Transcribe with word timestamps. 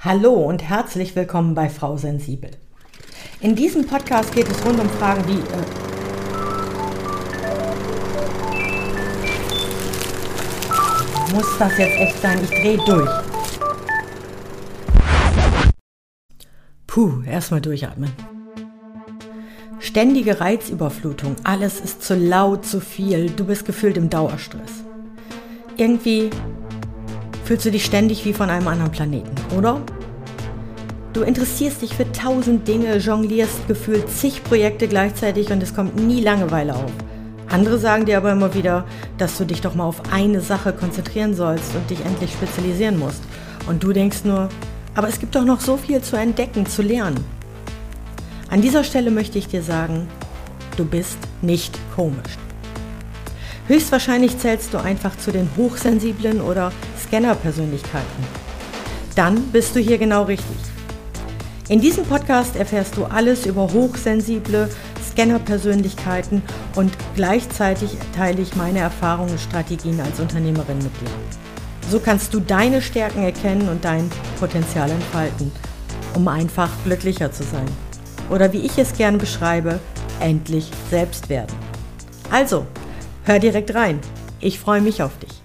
Hallo 0.00 0.32
und 0.34 0.62
herzlich 0.62 1.16
willkommen 1.16 1.56
bei 1.56 1.68
Frau 1.68 1.96
Sensibel. 1.96 2.52
In 3.40 3.56
diesem 3.56 3.84
Podcast 3.84 4.32
geht 4.32 4.48
es 4.48 4.64
rund 4.64 4.78
um 4.78 4.88
Fragen 4.90 5.26
wie 5.26 5.40
äh, 5.40 5.64
Muss 11.34 11.58
das 11.58 11.76
jetzt 11.78 11.96
echt 11.96 12.22
sein? 12.22 12.38
Ich 12.44 12.50
drehe 12.50 12.78
durch. 12.86 13.10
Puh, 16.86 17.22
erstmal 17.24 17.60
durchatmen. 17.60 18.12
Ständige 19.80 20.40
Reizüberflutung, 20.40 21.34
alles 21.42 21.80
ist 21.80 22.04
zu 22.04 22.14
laut, 22.14 22.64
zu 22.64 22.80
viel, 22.80 23.30
du 23.30 23.44
bist 23.44 23.64
gefühlt 23.64 23.96
im 23.96 24.08
Dauerstress. 24.08 24.84
Irgendwie 25.76 26.30
fühlst 27.48 27.64
du 27.64 27.70
dich 27.70 27.86
ständig 27.86 28.26
wie 28.26 28.34
von 28.34 28.50
einem 28.50 28.68
anderen 28.68 28.92
Planeten, 28.92 29.34
oder? 29.56 29.80
Du 31.14 31.22
interessierst 31.22 31.80
dich 31.80 31.94
für 31.94 32.12
tausend 32.12 32.68
Dinge, 32.68 32.98
jonglierst 32.98 33.66
gefühlt 33.66 34.10
zig 34.10 34.44
Projekte 34.44 34.86
gleichzeitig 34.86 35.50
und 35.50 35.62
es 35.62 35.74
kommt 35.74 35.96
nie 35.96 36.20
Langeweile 36.20 36.74
auf. 36.74 36.92
Andere 37.48 37.78
sagen 37.78 38.04
dir 38.04 38.18
aber 38.18 38.32
immer 38.32 38.52
wieder, 38.52 38.84
dass 39.16 39.38
du 39.38 39.46
dich 39.46 39.62
doch 39.62 39.74
mal 39.74 39.86
auf 39.86 40.12
eine 40.12 40.42
Sache 40.42 40.74
konzentrieren 40.74 41.34
sollst 41.34 41.74
und 41.74 41.88
dich 41.88 42.04
endlich 42.04 42.32
spezialisieren 42.32 42.98
musst. 42.98 43.22
Und 43.66 43.82
du 43.82 43.94
denkst 43.94 44.24
nur, 44.24 44.50
aber 44.94 45.08
es 45.08 45.18
gibt 45.18 45.34
doch 45.34 45.46
noch 45.46 45.60
so 45.60 45.78
viel 45.78 46.02
zu 46.02 46.16
entdecken, 46.16 46.66
zu 46.66 46.82
lernen. 46.82 47.24
An 48.50 48.60
dieser 48.60 48.84
Stelle 48.84 49.10
möchte 49.10 49.38
ich 49.38 49.48
dir 49.48 49.62
sagen, 49.62 50.06
du 50.76 50.84
bist 50.84 51.16
nicht 51.40 51.78
komisch. 51.96 52.36
Höchstwahrscheinlich 53.68 54.38
zählst 54.38 54.72
du 54.72 54.78
einfach 54.78 55.16
zu 55.18 55.30
den 55.30 55.50
hochsensiblen 55.54 56.40
oder 56.40 56.72
Scanner-Persönlichkeiten. 57.04 58.24
Dann 59.14 59.42
bist 59.52 59.76
du 59.76 59.80
hier 59.80 59.98
genau 59.98 60.22
richtig. 60.22 60.56
In 61.68 61.82
diesem 61.82 62.04
Podcast 62.04 62.56
erfährst 62.56 62.96
du 62.96 63.04
alles 63.04 63.44
über 63.44 63.70
hochsensible 63.70 64.70
Scanner-Persönlichkeiten 65.10 66.42
und 66.76 66.90
gleichzeitig 67.14 67.90
teile 68.16 68.40
ich 68.40 68.56
meine 68.56 68.78
Erfahrungen 68.78 69.32
und 69.32 69.40
Strategien 69.40 70.00
als 70.00 70.18
Unternehmerin 70.18 70.78
mit 70.78 70.98
dir. 71.02 71.10
So 71.90 72.00
kannst 72.00 72.32
du 72.32 72.40
deine 72.40 72.80
Stärken 72.80 73.22
erkennen 73.22 73.68
und 73.68 73.84
dein 73.84 74.10
Potenzial 74.40 74.90
entfalten, 74.90 75.52
um 76.14 76.26
einfach 76.26 76.70
glücklicher 76.84 77.32
zu 77.32 77.42
sein. 77.42 77.68
Oder 78.30 78.50
wie 78.54 78.64
ich 78.64 78.78
es 78.78 78.94
gern 78.94 79.18
beschreibe, 79.18 79.78
endlich 80.20 80.70
selbst 80.88 81.28
werden. 81.28 81.54
Also, 82.30 82.66
hör 83.28 83.38
direkt 83.38 83.74
rein. 83.74 84.00
Ich 84.40 84.58
freue 84.58 84.80
mich 84.80 85.02
auf 85.02 85.18
dich. 85.18 85.37